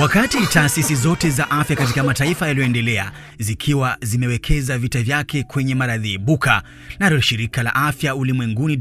Wakati 0.00 0.46
taasisi 0.46 0.94
zote 0.94 1.30
za 1.30 1.50
afya 1.50 1.76
katika 1.76 2.02
mataifa 2.04 2.46
yaliyoendelea 2.48 3.12
zikiwa 3.38 3.96
zimewekeza 4.02 4.78
vita 4.78 5.02
vyake 5.02 5.42
kwenye 5.42 5.74
maradhi 5.74 6.12
ibuka, 6.12 6.62
nalo 6.98 7.20
shirika 7.20 7.62
la 7.62 7.74
afya 7.74 8.14
ulimwenguni 8.14 8.78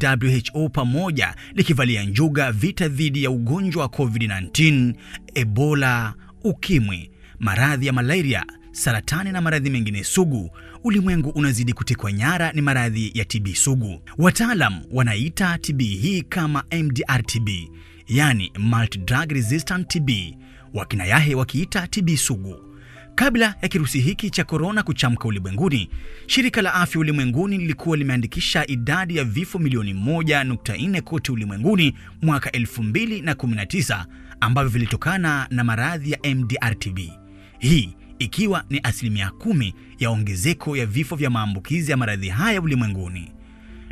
WHO 0.53 0.69
pamoja 0.69 1.35
likivalia 1.53 2.03
njuga 2.03 2.51
vita 2.51 2.87
dhidi 2.87 3.23
ya 3.23 3.31
ugonjwa 3.31 3.81
wa 3.83 3.87
COVID-19, 3.89 4.93
Ebola, 5.35 6.13
ukimwi, 6.43 7.11
maradhi 7.39 7.87
ya 7.87 7.93
malaria, 7.93 8.45
saratani 8.71 9.31
na 9.31 9.41
maradhi 9.41 9.69
mengine 9.69 10.03
sugu, 10.03 10.51
ulimwengu 10.83 11.29
unazidi 11.29 11.73
kutekwa 11.73 12.11
nyara 12.13 12.51
ni 12.51 12.61
maradhi 12.61 13.11
ya 13.13 13.25
TB 13.25 13.47
sugu. 13.53 14.01
Wataalam 14.17 14.81
wanaita 14.91 15.57
TB 15.57 15.81
hii 15.81 16.21
kama 16.21 16.63
MDR-TB, 16.71 17.49
yani 18.07 18.51
multi 18.59 18.97
drug 18.97 19.31
resistant 19.31 19.87
TB 19.87 20.09
wakina 20.75 21.05
Yahe 21.05 21.35
wakiita 21.35 21.87
TB 21.87 22.15
sugu. 22.15 22.55
Kabla 23.15 23.55
ya 23.61 23.67
kirusi 23.67 23.99
hiki 23.99 24.29
cha 24.29 24.43
korona 24.43 24.83
kuchamka 24.83 25.27
ulimwenguni, 25.27 25.89
shirika 26.27 26.61
la 26.61 26.73
afya 26.73 27.01
ulimwenguni 27.01 27.57
lilikuwa 27.57 27.97
limeandikisha 27.97 28.67
idadi 28.67 29.17
ya 29.17 29.23
vifo 29.23 29.59
milioni 29.59 29.93
1.4 29.93 31.01
kote 31.01 31.31
ulimwenguni 31.31 31.93
mwaka 32.21 32.49
2019 32.49 34.05
ambavyo 34.39 34.69
vilitokana 34.69 35.47
na 35.49 35.63
maradhi 35.63 36.11
ya 36.11 36.17
MDR-TB, 36.17 36.99
hii 37.59 37.89
ikiwa 38.19 38.63
ni 38.69 38.79
asilimia 38.83 39.29
kumi 39.31 39.73
ya 39.99 40.09
ongezeko 40.09 40.77
ya 40.77 40.85
vifo 40.85 41.15
vya 41.15 41.29
maambukizi 41.29 41.91
ya 41.91 41.97
maradhi 41.97 42.29
haya 42.29 42.61
ulimwenguni. 42.61 43.31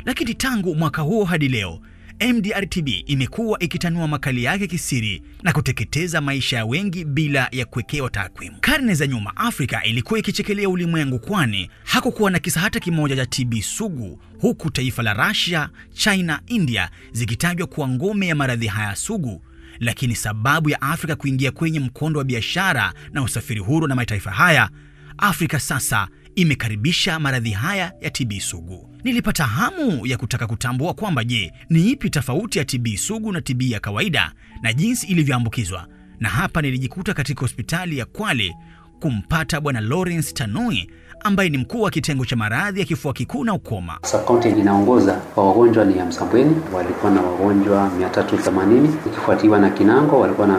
Lakini 0.04 0.34
tangu 0.34 0.74
mwaka 0.74 1.02
huo 1.02 1.24
hadi 1.24 1.48
leo 1.48 1.80
MDR-TB 2.20 2.88
imekuwa 3.06 3.58
ikitanua 3.58 4.08
makali 4.08 4.44
yake 4.44 4.66
kisiri 4.66 5.22
na 5.42 5.52
kuteketeza 5.52 6.20
maisha 6.20 6.56
ya 6.56 6.64
wengi 6.66 7.04
bila 7.04 7.48
ya 7.52 7.64
kuwekewa 7.64 8.10
takwimu. 8.10 8.56
Karne 8.60 8.94
za 8.94 9.06
nyuma, 9.06 9.36
Afrika 9.36 9.84
ilikuwa 9.84 10.18
ikichekelea 10.18 10.68
ulimwengu, 10.68 11.18
kwani 11.18 11.70
hakukuwa 11.84 12.30
na 12.30 12.38
kisa 12.38 12.60
hata 12.60 12.80
kimoja 12.80 13.16
cha 13.16 13.26
TB 13.26 13.54
sugu, 13.60 14.20
huku 14.40 14.70
taifa 14.70 15.02
la 15.02 15.14
Russia, 15.28 15.68
China, 15.92 16.40
India 16.46 16.90
zikitajwa 17.12 17.66
kuwa 17.66 17.88
ngome 17.88 18.26
ya 18.28 18.34
maradhi 18.34 18.66
haya 18.66 18.96
sugu. 18.96 19.42
Lakini 19.80 20.16
sababu 20.16 20.70
ya 20.70 20.82
Afrika 20.82 21.16
kuingia 21.16 21.50
kwenye 21.50 21.80
mkondo 21.80 22.18
wa 22.18 22.24
biashara 22.24 22.92
na 23.12 23.22
usafiri 23.22 23.60
huru 23.60 23.86
na 23.86 23.94
mataifa 23.94 24.30
haya, 24.30 24.70
Afrika 25.18 25.60
sasa 25.60 26.08
imekaribisha 26.36 27.18
maradhi 27.18 27.50
haya 27.50 27.92
ya 28.00 28.10
TB 28.10 28.32
sugu. 28.40 28.90
Nilipata 29.04 29.44
hamu 29.44 30.06
ya 30.06 30.16
kutaka 30.16 30.46
kutambua 30.46 30.94
kwamba 30.94 31.24
je, 31.24 31.52
ni 31.70 31.90
ipi 31.90 32.10
tofauti 32.10 32.58
ya 32.58 32.64
TB 32.64 32.86
sugu 32.96 33.32
na 33.32 33.40
TB 33.40 33.62
ya 33.62 33.80
kawaida 33.80 34.32
na 34.62 34.72
jinsi 34.72 35.06
ilivyoambukizwa, 35.06 35.88
na 36.20 36.28
hapa 36.28 36.62
nilijikuta 36.62 37.14
katika 37.14 37.40
hospitali 37.40 37.98
ya 37.98 38.04
Kwale 38.06 38.54
kumpata 39.00 39.60
Bwana 39.60 39.80
Lawrence 39.80 40.32
Tanui 40.32 40.90
ambaye 41.20 41.48
ni 41.48 41.58
mkuu 41.58 41.80
wa 41.82 41.90
kitengo 41.90 42.24
cha 42.24 42.36
maradhi 42.36 42.80
ya 42.80 42.86
kifua 42.86 43.12
kikuu 43.12 43.44
na 43.44 43.54
ukoma. 43.54 43.98
Sub-county 44.02 44.48
inaongoza 44.48 45.12
kwa 45.12 45.46
wagonjwa 45.48 45.84
ni 45.84 45.98
ya 45.98 46.06
Msambweni, 46.06 46.56
walikuwa 46.74 47.12
na 47.12 47.20
wagonjwa 47.22 47.90
380 48.00 48.88
ikifuatiwa 49.06 49.58
na 49.58 49.70
Kinango 49.70 50.20
walikuwa 50.20 50.46
na 50.46 50.58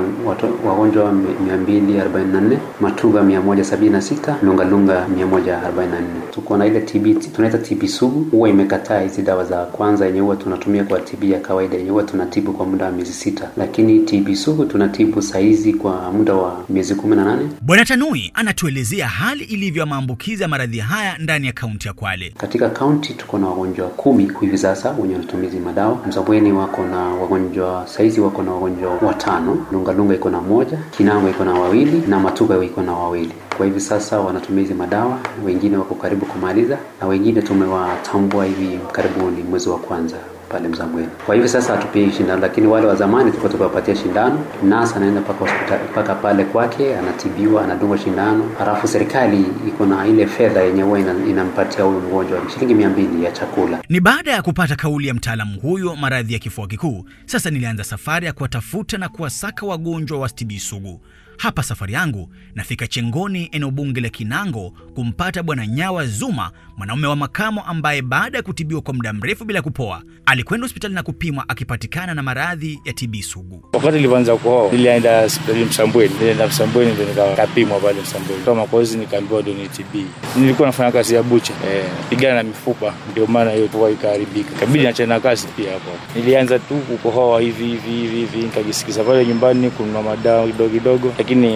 wagonjwa 0.65 1.11
244, 1.11 2.57
Matuga 2.81 3.21
176, 3.21 4.35
Lungalunga 4.43 5.07
144. 5.07 6.01
Tuko 6.31 6.57
na 6.57 6.65
ile 6.65 6.81
TB 6.81 7.19
tunaita 7.35 7.57
TB 7.57 7.85
sugu, 7.87 8.23
huwa 8.31 8.49
imekataa 8.49 8.99
hizi 9.01 9.21
dawa 9.21 9.45
za 9.45 9.65
kwanza 9.65 10.05
yenye 10.05 10.19
huwa 10.19 10.35
tunatumia 10.35 10.83
kwa 10.83 10.99
TB 10.99 11.23
ya 11.23 11.39
kawaida 11.39 11.77
yenye 11.77 11.89
huwa 11.89 12.03
tunatibu 12.03 12.53
kwa 12.53 12.65
muda 12.65 12.85
wa 12.85 12.91
miezi 12.91 13.13
sita, 13.13 13.49
lakini 13.57 13.99
TB 13.99 14.33
sugu 14.35 14.65
tunatibu 14.65 15.21
saizi 15.21 15.73
kwa 15.73 16.11
muda 16.11 16.33
wa 16.33 16.63
miezi 16.69 16.93
18. 16.93 17.37
Bwana 17.61 17.85
Tanui 17.85 18.31
anatuelezea 18.33 19.07
hali 19.07 19.43
ilivyo 19.43 19.79
ya 19.79 19.85
maambukizi 19.85 20.43
ya 20.45 20.49
maradhi 20.49 20.79
haya 20.79 21.17
ndani 21.17 21.47
ya 21.47 21.53
kaunti 21.53 21.87
ya 21.87 21.93
Kwale. 21.93 22.33
Katika 22.37 22.69
kaunti 22.69 23.13
tuko 23.13 23.37
na 23.37 23.47
wagonjwa 23.47 23.87
kumi 23.87 24.31
hivi 24.41 24.57
sasa 24.57 24.91
wenye 24.91 25.13
wanatumizi 25.13 25.59
madawa. 25.59 25.97
Msabweni 26.07 26.51
wako 26.51 26.83
na 26.85 26.97
wagonjwa 26.97 27.87
saizi, 27.87 28.21
wako 28.21 28.43
na 28.43 28.51
wagonjwa 28.51 28.93
watano, 29.01 29.65
Lungalunga 29.71 30.15
iko 30.15 30.29
na 30.29 30.41
moja, 30.41 30.77
Kinango 30.97 31.29
iko 31.29 31.45
na 31.45 31.53
wawili 31.53 32.03
na 32.07 32.19
Matuga 32.19 32.63
iko 32.63 32.81
na 32.81 32.93
wawili. 32.93 33.31
Kwa 33.57 33.65
hivi 33.65 33.79
sasa 33.81 34.19
wanatumizi 34.19 34.73
madawa, 34.73 35.19
wengine 35.45 35.77
wako 35.77 35.95
karibu 35.95 36.25
kumaliza 36.25 36.77
na 37.01 37.07
wengine 37.07 37.41
tumewatambua 37.41 38.45
hivi 38.45 38.79
karibuni 38.91 39.43
mwezi 39.43 39.69
wa 39.69 39.77
kwanza 39.79 40.17
pale 40.55 40.67
Mzambweni. 40.67 41.07
Kwa 41.25 41.35
hivyo 41.35 41.49
sasa 41.49 41.75
hatupii 41.75 42.11
shindano, 42.11 42.41
lakini 42.41 42.67
wale 42.67 42.87
wa 42.87 42.95
zamani 42.95 43.25
tulikuwa 43.29 43.51
tukiwapatia 43.51 43.95
shindano. 43.95 44.45
Nasa 44.63 44.95
anaenda 44.95 45.21
mpaka 45.21 45.39
hospitali 45.39 45.83
mpaka 45.91 46.15
pale 46.15 46.43
kwake, 46.45 46.97
anatibiwa, 46.97 47.63
anadungwa 47.63 47.97
shindano, 47.97 48.49
halafu 48.59 48.87
serikali 48.87 49.45
iko 49.67 49.85
na 49.85 50.07
ile 50.07 50.27
fedha 50.27 50.61
yenye 50.61 50.81
huwa 50.81 50.99
inampatia 50.99 51.83
huyu 51.83 51.99
mgonjwa 51.99 52.39
shilingi 52.53 52.73
mia 52.73 52.89
mbili 52.89 53.23
ya 53.23 53.31
chakula. 53.31 53.81
Ni 53.89 53.99
baada 53.99 54.31
ya 54.31 54.41
kupata 54.41 54.75
kauli 54.75 55.07
ya 55.07 55.13
mtaalamu 55.13 55.59
huyo 55.59 55.95
maradhi 55.95 56.33
ya 56.33 56.39
kifua 56.39 56.67
kikuu, 56.67 57.05
sasa 57.25 57.49
nilianza 57.49 57.83
safari 57.83 58.25
ya 58.25 58.33
kuwatafuta 58.33 58.97
na 58.97 59.09
kuwasaka 59.09 59.65
wagonjwa 59.65 60.19
wa 60.19 60.29
TB 60.29 60.51
sugu. 60.57 61.01
Hapa 61.37 61.63
safari 61.63 61.93
yangu 61.93 62.29
nafika 62.55 62.87
Chengoni, 62.87 63.49
eneo 63.51 63.71
bunge 63.71 64.01
la 64.01 64.09
Kinango, 64.09 64.73
kumpata 64.95 65.43
Bwana 65.43 65.67
Nyawa 65.67 66.05
Zuma, 66.05 66.51
mwanaume 66.77 67.07
wa 67.07 67.15
makamo 67.15 67.61
ambaye 67.61 68.01
baada 68.01 68.37
ya 68.37 68.43
kutibiwa 68.43 68.81
kwa 68.81 68.93
muda 68.93 69.13
mrefu 69.13 69.45
bila 69.45 69.61
kupoa 69.61 70.01
alikwenda 70.25 70.65
hospitali 70.65 70.93
na 70.93 71.03
kupimwa 71.03 71.49
akipatikana 71.49 72.13
na 72.13 72.23
maradhi 72.23 72.79
ya 72.85 72.93
TB 72.93 73.15
sugu. 73.21 73.65
Wakati 73.73 73.95
nilipoanza 73.95 74.35
kuhoa, 74.35 74.71
nilienda 74.71 75.21
hospitali 75.21 75.65
Msambweni, 75.65 76.13
nilienda 76.19 76.47
Msambweni 76.47 76.93
ndio 76.93 77.05
nikapimwa 77.29 77.79
pale 77.79 78.01
Msambweni, 78.01 78.43
kama 78.43 78.61
makozi 78.61 78.97
nikaambiwa 78.97 79.41
ndio 79.41 79.53
ni 79.53 79.67
TB. 79.69 79.95
Nilikuwa 80.35 80.67
nafanya 80.67 80.91
kazi 80.91 81.15
ya 81.15 81.23
bucha 81.23 81.53
eh, 81.53 81.85
pigana 82.09 82.35
na 82.35 82.43
mifupa, 82.43 82.93
ndio 83.11 83.27
maana 83.27 83.51
hiyo 83.51 83.67
pua 83.67 83.89
ikaharibika, 83.91 84.55
kabidi 84.59 84.83
nachana 84.83 85.19
kazi 85.19 85.47
pia 85.47 85.71
hapo. 85.73 85.91
Nilianza 86.15 86.59
tu 86.59 86.75
kukohoa 86.75 87.41
hivi 87.41 87.65
hivi 87.67 87.89
hivi, 88.05 88.37
nikajisikiza 88.37 89.03
pale 89.03 89.25
nyumbani 89.25 89.69
kununua 89.69 90.03
madawa 90.03 90.47
kidogo 90.47 90.69
kidogo 90.69 91.09
lakini 91.25 91.53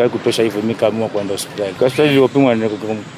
haikutosha 0.00 0.42
hivyo, 0.42 0.62
mi 0.62 0.74
kaamua 0.74 1.08
kwenda 1.08 1.32
hospitali. 1.34 1.72
Kwa 1.72 1.80
hospitali 1.86 2.08
nilipopimwa 2.08 2.56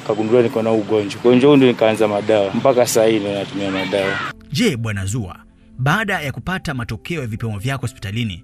kagunduliwa 0.07 0.43
niko 0.43 0.61
na 0.61 0.71
ugonjwa. 0.71 1.21
Ugonjwa 1.21 1.49
huu 1.49 1.55
ndio 1.57 1.67
nikaanza 1.67 2.07
madawa, 2.07 2.53
mpaka 2.53 2.87
saa 2.87 3.05
hii 3.05 3.19
ndio 3.19 3.33
natumia 3.33 3.71
madawa. 3.71 4.13
Je, 4.51 4.77
Bwana 4.77 5.05
Zua, 5.05 5.39
baada 5.79 6.21
ya 6.21 6.31
kupata 6.31 6.73
matokeo 6.73 7.21
ya 7.21 7.27
vipimo 7.27 7.59
vyako 7.59 7.81
hospitalini 7.81 8.43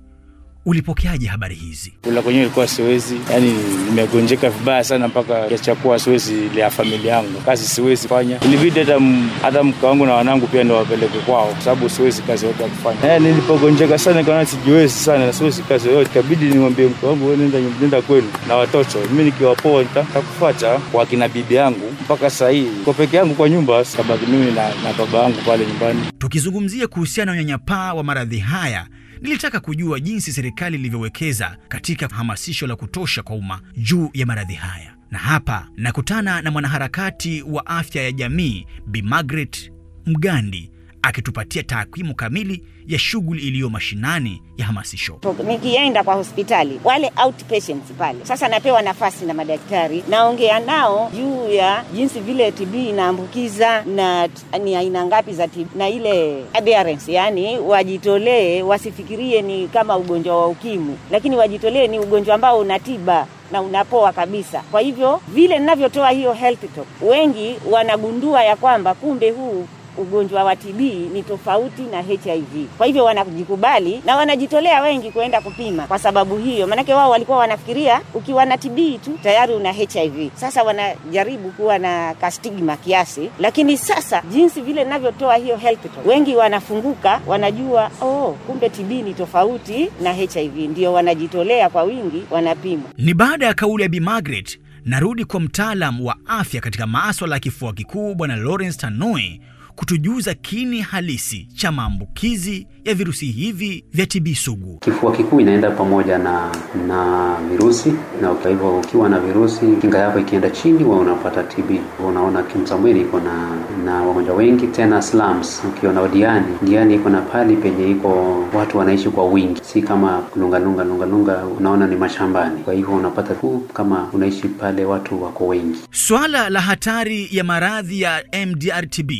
ulipokeaje 0.68 1.28
habari 1.28 1.56
hizi? 1.56 1.94
Kula 2.02 2.22
kwenyewe 2.22 2.46
ilikuwa 2.46 2.68
siwezi, 2.68 3.16
yani 3.32 3.54
nimegonjeka 3.90 4.50
vibaya 4.50 4.84
sana 4.84 5.08
mpaka 5.08 5.48
kiasi 5.48 5.64
cha 5.64 5.76
kuwa 5.76 6.00
siwezi 6.00 6.34
lea 6.56 6.70
familia 6.70 7.14
yangu, 7.14 7.40
kazi 7.46 7.68
siwezi 7.68 8.08
fanya. 8.08 8.40
Ilibidi 8.40 8.80
hata 8.80 9.00
hata 9.42 9.64
mke 9.64 9.86
wangu 9.86 10.06
na 10.06 10.14
wanangu 10.14 10.48
pia 10.48 10.64
ndio 10.64 10.76
wapeleke 10.76 11.20
kwao, 11.20 11.46
kwa 11.48 11.62
sababu 11.62 11.90
siwezi 11.90 12.22
kazi 12.22 12.46
yote 12.46 12.64
ya 12.64 12.70
kufanya. 12.70 13.14
Eh, 13.16 13.22
nilipogonjeka 13.22 13.98
sana 13.98 14.20
nikaona 14.20 14.46
sijiwezi 14.46 14.94
sana 14.94 15.26
na 15.26 15.34
siwezi 15.34 15.64
kazi 15.64 15.88
yoyote, 15.88 16.10
ikabidi 16.12 16.46
nimwambie 16.46 16.86
mke 16.88 17.06
wangu, 17.06 17.26
wewe 17.26 17.38
nenda 17.38 17.60
nenda 17.82 18.02
kwenu 18.02 18.28
na 18.48 18.56
watoto, 18.56 19.00
mimi 19.12 19.24
nikiwapoa 19.24 19.84
nitakufuata 19.84 20.78
kwa 20.80 21.06
kina 21.06 21.28
bibi 21.30 21.56
yangu. 21.56 21.92
Mpaka 22.02 22.30
sasa 22.30 22.50
hii 22.50 22.68
kwa 22.84 22.94
peke 22.94 23.18
yangu 23.18 23.36
kwa 23.36 23.50
nyumba, 23.50 23.86
sababu 23.86 24.28
mimi 24.28 24.52
na, 24.52 24.68
na 24.70 24.94
baba 24.98 25.18
yangu 25.20 25.38
pale 25.46 25.66
nyumbani. 25.66 26.00
Tukizungumzia 26.20 26.88
kuhusiana 26.88 27.32
na 27.32 27.38
unyanyapaa 27.42 27.94
wa 27.94 28.04
maradhi 28.04 28.38
haya 28.40 28.88
nilitaka 29.22 29.60
kujua 29.60 30.00
jinsi 30.00 30.34
serikali 30.34 30.78
ilivyowekeza 30.78 31.58
katika 31.70 32.08
hamasisho 32.08 32.68
la 32.68 32.76
kutosha 32.76 33.24
kwa 33.24 33.36
umma 33.36 33.62
juu 33.78 34.10
ya 34.14 34.26
maradhi 34.26 34.54
haya, 34.54 34.96
na 35.12 35.18
hapa 35.20 35.68
nakutana 35.76 36.42
na 36.42 36.52
mwanaharakati 36.52 37.42
wa 37.42 37.66
afya 37.66 38.04
ya 38.04 38.12
jamii 38.12 38.66
Bi 38.88 39.02
Margaret 39.02 39.72
Mgandi 40.06 40.72
akitupatia 41.02 41.64
takwimu 41.64 42.16
kamili 42.16 42.64
ya 42.88 43.00
shughuli 43.00 43.48
iliyo 43.48 43.70
mashinani 43.70 44.42
ya 44.58 44.66
hamasisho. 44.66 45.20
Nikienda 45.48 46.04
kwa 46.04 46.14
hospitali 46.16 46.80
wale 46.84 47.12
outpatients 47.26 47.92
pale, 47.98 48.20
sasa 48.24 48.48
napewa 48.48 48.82
nafasi 48.82 49.26
na 49.26 49.34
madaktari, 49.34 50.04
naongea 50.10 50.60
nao 50.60 51.12
juu 51.16 51.50
ya 51.54 51.84
jinsi 51.94 52.20
vile 52.20 52.52
TB 52.52 52.76
inaambukiza 52.76 53.84
na 53.84 54.30
ni 54.64 54.76
aina 54.76 55.06
ngapi 55.06 55.34
za 55.34 55.48
TB 55.48 55.76
na 55.76 55.90
ile 55.90 56.44
adherence, 56.54 57.14
yani 57.14 57.60
wajitolee, 57.60 58.62
wasifikirie 58.62 59.42
ni 59.42 59.68
kama 59.68 59.98
ugonjwa 59.98 60.42
wa 60.42 60.48
ukimwi, 60.48 60.96
lakini 61.12 61.36
wajitolee 61.36 61.88
ni 61.88 62.00
ugonjwa 62.00 62.36
ambao 62.36 62.60
una 62.60 62.80
tiba 62.80 63.28
na 63.52 63.62
unapoa 63.62 64.14
kabisa. 64.14 64.64
Kwa 64.72 64.82
hivyo 64.82 65.22
vile 65.28 65.60
ninavyotoa 65.60 66.10
hiyo 66.10 66.34
health 66.34 66.76
talk, 66.76 66.88
wengi 67.02 67.56
wanagundua 67.72 68.44
ya 68.44 68.56
kwamba 68.56 68.94
kumbe 68.94 69.30
huu 69.32 69.68
ugonjwa 69.98 70.44
wa 70.44 70.56
TB 70.56 70.80
ni 71.14 71.24
tofauti 71.24 71.82
na 71.82 72.02
HIV. 72.02 72.68
Kwa 72.78 72.86
hivyo 72.88 73.04
wanajikubali 73.06 74.02
na 74.06 74.16
wanajitolea 74.16 74.82
wengi 74.82 75.12
kuenda 75.12 75.42
kupima 75.42 75.88
kwa 75.88 76.00
sababu 76.00 76.38
hiyo, 76.38 76.68
maanake 76.68 76.94
wao 76.94 77.10
walikuwa 77.10 77.38
wanafikiria 77.38 78.02
ukiwa 78.14 78.46
na 78.46 78.58
TB 78.58 78.78
tu 79.06 79.18
tayari 79.24 79.54
una 79.54 79.72
HIV. 79.72 80.30
Sasa 80.36 80.64
wanajaribu 80.64 81.50
kuwa 81.52 81.80
na 81.80 82.14
kastigma 82.22 82.78
kiasi, 82.78 83.30
lakini 83.40 83.78
sasa 83.78 84.24
jinsi 84.32 84.62
vile 84.62 84.84
ninavyotoa 84.84 85.36
hiyo 85.36 85.58
health 85.58 85.82
talk, 85.82 86.06
wengi 86.08 86.36
wanafunguka, 86.36 87.22
wanajua 87.28 87.92
oh, 88.02 88.38
kumbe 88.48 88.70
TB 88.70 88.92
ni 88.92 89.14
tofauti 89.14 89.90
na 90.02 90.14
HIV, 90.14 90.58
ndio 90.58 90.94
wanajitolea 90.94 91.70
kwa 91.70 91.84
wingi, 91.84 92.24
wanapima. 92.32 92.84
Ni 92.98 93.14
baada 93.14 93.46
ya 93.46 93.54
kauli 93.54 93.84
ya 93.84 93.90
Bi 93.90 94.00
Margaret, 94.00 94.60
narudi 94.86 95.26
kwa 95.26 95.40
mtaalam 95.40 96.06
wa 96.06 96.16
afya 96.26 96.62
katika 96.62 96.88
maswala 96.88 97.36
ya 97.36 97.40
kifua 97.40 97.74
kikuu 97.74 98.16
Bwana 98.16 98.36
Lawrence 98.36 98.78
Tanui 98.78 99.42
kutujuza 99.88 100.34
kini 100.34 100.82
halisi 100.82 101.48
cha 101.56 101.72
maambukizi 101.72 102.68
ya 102.86 102.94
virusi 102.94 103.26
hivi 103.26 103.84
vya 103.94 104.06
TB 104.06 104.28
sugu. 104.34 104.78
Kifua 104.82 105.12
kikuu 105.16 105.40
inaenda 105.40 105.72
pamoja 105.72 106.18
na 106.18 106.52
na 106.88 107.36
virusi, 107.52 107.94
na 108.22 108.34
kwa 108.34 108.52
hivyo 108.52 108.80
ukiwa 108.80 109.10
na 109.10 109.20
virusi, 109.20 109.66
kinga 109.82 109.98
yako 109.98 110.20
ikienda 110.20 110.50
chini, 110.50 110.84
wewe 110.84 111.00
unapata 111.00 111.44
TB. 111.44 111.72
Unaona 112.08 112.44
Kimsambweni 112.44 113.02
iko 113.02 113.20
na 113.20 113.58
na 113.86 113.94
wagonjwa 114.04 114.36
wengi, 114.36 114.68
tena 114.68 115.02
slums. 115.02 115.62
Ukiona 115.68 116.08
Diani, 116.08 116.46
Diani 116.62 116.96
iko 116.96 117.10
na 117.10 117.22
pali 117.22 117.56
penye 117.56 117.92
iko 117.92 118.44
watu 118.54 118.78
wanaishi 118.78 119.10
kwa 119.10 119.26
wingi, 119.30 119.62
si 119.64 119.82
kama 119.82 120.24
lungalunga 120.36 120.84
Lunga 120.84 121.06
Lunga 121.06 121.06
Lunga, 121.38 121.46
unaona 121.58 121.88
ni 121.88 121.96
mashambani. 121.96 122.64
Kwa 122.64 122.74
hivyo 122.74 122.96
unapata 122.96 123.36
tu 123.36 123.64
kama 123.74 124.10
unaishi 124.14 124.48
pale 124.48 124.86
watu 124.86 125.24
wako 125.24 125.48
wengi. 125.48 125.80
Swala 125.92 126.50
la 126.50 126.62
hatari 126.62 127.28
ya 127.32 127.44
maradhi 127.44 128.02
ya 128.02 128.22
MDR-TB 128.32 129.12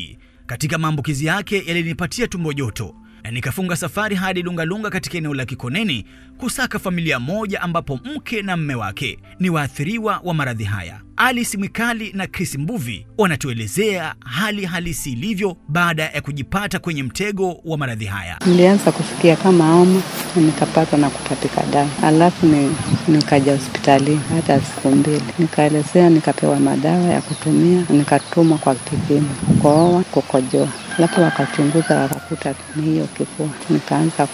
katika 0.48 0.78
maambukizi 0.78 1.26
yake 1.26 1.62
yalinipatia 1.66 2.26
tumbo 2.26 2.52
joto 2.52 2.94
na 3.22 3.30
nikafunga 3.30 3.76
safari 3.76 4.16
hadi 4.16 4.42
Lungalunga 4.42 4.90
katika 4.90 5.18
eneo 5.18 5.34
la 5.34 5.44
Kikoneni 5.44 6.04
kusaka 6.38 6.78
familia 6.78 7.20
moja 7.20 7.60
ambapo 7.60 8.00
mke 8.04 8.42
na 8.42 8.56
mme 8.56 8.74
wake 8.74 9.18
ni 9.40 9.50
waathiriwa 9.50 10.20
wa 10.24 10.34
maradhi 10.34 10.64
haya. 10.64 11.00
Alice 11.20 11.58
Mwikali 11.58 12.12
na 12.12 12.26
Chris 12.26 12.54
Mbuvi 12.58 13.06
wanatuelezea 13.18 14.14
hali 14.24 14.64
halisi 14.64 15.12
ilivyo 15.12 15.56
baada 15.68 16.02
ya 16.02 16.20
kujipata 16.20 16.78
kwenye 16.78 17.02
mtego 17.02 17.60
wa 17.64 17.78
maradhi 17.78 18.04
haya. 18.04 18.38
Nilianza 18.46 18.92
kusikia 18.92 19.36
kama 19.36 19.66
homa 19.72 20.02
na 20.36 20.42
nikapatwa 20.42 20.98
na 20.98 21.10
kutapika 21.10 21.62
damu, 21.72 21.90
alafu 22.02 22.46
ni, 22.46 22.76
nikaja 23.08 23.52
hospitali 23.52 24.20
hata 24.34 24.60
siku 24.60 24.88
mbili, 24.90 25.22
nikaelezea, 25.38 26.10
nikapewa 26.10 26.60
madawa 26.60 27.04
ya 27.04 27.20
kutumia, 27.20 27.84
nikatumwa 27.90 28.58
kwa 28.58 28.74
kipimo 28.74 29.28
kukohoa, 29.46 30.02
kukojoa 30.02 30.68
alafu 30.98 31.20
wakachunguza 31.22 32.00
wakakuta 32.00 32.54
ni 32.76 32.82
hiyo 32.82 33.04
kifua, 33.16 33.46
nikaanza 33.70 34.26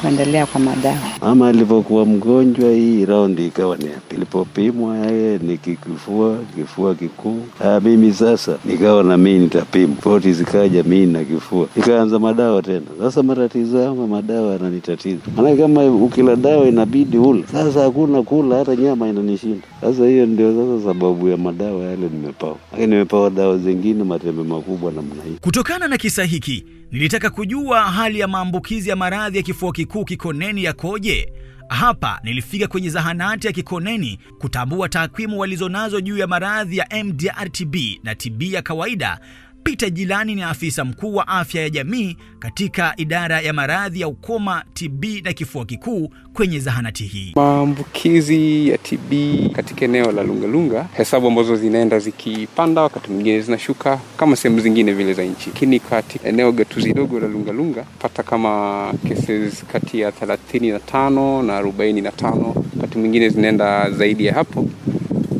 kuendelea 0.00 0.46
kwa 0.46 0.60
madawa. 0.60 0.98
Mama 1.20 1.48
alivyokuwa 1.48 2.06
mgonjwa, 2.06 2.70
hii 2.70 3.04
raundi 3.04 3.46
ikawa 3.46 3.76
ni 3.76 3.88
ilipopimwa 4.10 4.96
yeye 4.96 5.38
ni 5.38 5.58
kifua 5.58 6.38
kifua 6.56 6.94
kikuu. 6.94 7.40
Ah, 7.64 7.80
mimi 7.80 8.12
sasa 8.12 8.56
nikawa 8.64 9.02
na 9.04 9.16
mimi 9.16 9.38
nitapimwa, 9.38 9.88
ripoti 9.96 10.32
zikaja 10.32 10.82
mimi 10.82 11.06
na 11.12 11.24
kifua, 11.24 11.66
nikaanza 11.76 12.18
madawa 12.18 12.62
tena. 12.62 12.80
Sasa 13.00 13.22
matatizo 13.22 13.80
yangu 13.80 14.06
madawa 14.06 14.52
yananitatiza, 14.52 15.20
maanake 15.36 15.62
kama 15.62 15.84
ukila 15.86 16.36
dawa 16.36 16.66
inabidi 16.66 17.18
ule, 17.18 17.44
sasa 17.52 17.80
hakuna 17.82 18.22
kula, 18.22 18.56
hata 18.56 18.76
nyama 18.76 19.08
inanishinda. 19.08 19.66
Sasa 19.80 20.06
hiyo 20.06 20.26
ndio 20.26 20.52
sasa 20.52 20.88
sababu 20.88 21.28
ya 21.28 21.36
madawa 21.36 21.84
yale 21.84 22.08
nimepawa, 22.12 22.56
lakini 22.72 22.90
nimepawa 22.90 23.30
dawa 23.30 23.58
zingine 23.58 24.04
matembe 24.04 24.42
makubwa 24.42 24.92
namna 24.92 25.22
hii. 25.24 25.36
Kutokana 25.40 25.88
na 25.88 25.98
kisa 26.04 26.24
hiki, 26.24 26.64
nilitaka 26.92 27.30
kujua 27.30 27.90
hali 27.90 28.18
ya 28.18 28.28
maambukizi 28.28 28.90
ya 28.90 28.96
maradhi 28.96 29.36
ya 29.36 29.42
kifua 29.42 29.72
kikuu 29.72 30.04
Kikoneni 30.04 30.64
yakoje. 30.64 31.32
Hapa 31.68 32.20
nilifika 32.24 32.66
kwenye 32.66 32.90
zahanati 32.90 33.46
ya 33.46 33.52
Kikoneni 33.52 34.18
kutambua 34.38 34.88
takwimu 34.88 35.38
walizonazo 35.40 36.00
juu 36.00 36.18
ya 36.18 36.26
maradhi 36.26 36.76
ya 36.76 36.86
MDR-TB 37.04 37.76
na 38.02 38.14
TB 38.14 38.42
ya 38.42 38.62
kawaida. 38.62 39.20
Peter 39.64 39.90
Jilani 39.90 40.34
ni 40.34 40.42
afisa 40.42 40.84
mkuu 40.84 41.14
wa 41.14 41.28
afya 41.28 41.62
ya 41.62 41.70
jamii 41.70 42.16
katika 42.38 42.94
idara 42.96 43.40
ya 43.40 43.52
maradhi 43.52 44.00
ya 44.00 44.08
ukoma, 44.08 44.64
TB 44.74 45.04
na 45.24 45.32
kifua 45.32 45.64
kikuu 45.64 46.10
kwenye 46.34 46.58
zahanati 46.58 47.04
hii. 47.04 47.32
Maambukizi 47.36 48.68
ya 48.68 48.78
TB 48.78 49.12
katika 49.52 49.84
eneo 49.84 50.12
la 50.12 50.22
Lungalunga, 50.22 50.86
hesabu 50.96 51.26
ambazo 51.26 51.56
zinaenda 51.56 51.98
zikipanda, 51.98 52.82
wakati 52.82 53.10
mwingine 53.10 53.40
zinashuka 53.40 54.00
kama 54.16 54.36
sehemu 54.36 54.60
zingine 54.60 54.92
vile 54.92 55.12
za 55.14 55.22
nchi, 55.24 55.50
lakini 55.54 55.80
katika 55.80 56.28
eneo 56.28 56.52
gatuzi 56.52 56.92
dogo 56.92 57.20
la 57.20 57.28
Lungalunga 57.28 57.84
pata 57.98 58.22
kama 58.22 58.92
cases 59.08 59.64
kati 59.72 60.00
ya 60.00 60.10
35 60.10 61.42
na 61.42 61.60
45, 61.60 62.54
wakati 62.76 62.98
mwingine 62.98 63.28
zinaenda 63.28 63.90
zaidi 63.90 64.24
ya 64.26 64.34
hapo 64.34 64.68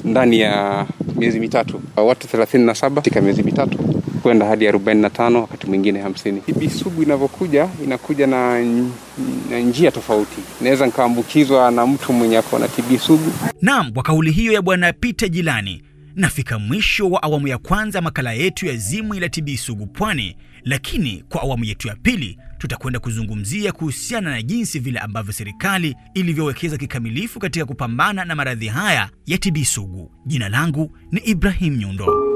ndani 0.05 0.41
ya 0.41 0.87
miezi 1.17 1.41
mitatu, 1.41 1.81
watu 1.97 2.37
37 2.37 2.95
katika 2.95 3.21
miezi 3.21 3.43
mitatu 3.43 3.94
kwenda 4.25 4.47
hadi 4.47 4.69
45 4.69 5.37
wakati 5.37 5.67
mwingine 5.67 6.03
50. 6.03 6.41
TB 6.41 6.69
sugu 6.71 7.03
inavyokuja 7.03 7.69
inakuja 7.85 8.27
na, 8.27 8.61
na 9.51 9.59
njia 9.61 9.91
tofauti. 9.91 10.37
Naweza 10.61 10.87
nikaambukizwa 10.87 11.71
na 11.71 11.87
mtu 11.87 12.13
mwenye 12.13 12.39
ako 12.39 12.59
na 12.59 12.69
TB 12.69 12.99
sugu. 12.99 13.33
Naam, 13.63 13.93
kwa 13.93 14.03
kauli 14.03 14.31
hiyo 14.33 14.53
ya 14.53 14.63
Bwana 14.63 14.93
Peter 14.93 15.29
Jilani 15.29 15.83
nafika 16.15 16.59
mwisho 16.59 17.11
wa 17.11 17.23
awamu 17.23 17.49
ya 17.49 17.59
kwanza 17.59 18.01
makala 18.01 18.33
yetu 18.33 18.67
ya 18.67 18.77
Zimwi 18.77 19.21
la 19.21 19.29
TB 19.29 19.49
sugu 19.57 19.87
Pwani, 19.87 20.37
lakini 20.63 21.25
kwa 21.29 21.43
awamu 21.43 21.65
yetu 21.65 21.89
ya 21.89 21.97
pili 21.97 22.39
tutakwenda 22.59 22.99
kuzungumzia 23.01 23.73
kuhusiana 23.73 24.31
na 24.31 24.43
jinsi 24.43 24.79
vile 24.79 24.99
ambavyo 24.99 25.33
serikali 25.33 25.97
ilivyowekeza 26.15 26.77
kikamilifu 26.77 27.39
katika 27.39 27.65
kupambana 27.65 28.25
na 28.25 28.35
maradhi 28.35 28.67
haya 28.69 29.11
ya 29.27 29.39
TB 29.39 29.57
sugu. 29.65 30.11
Jina 30.27 30.49
langu 30.49 30.97
ni 31.13 31.21
Ibrahim 31.21 31.77
Nyundo. 31.77 32.34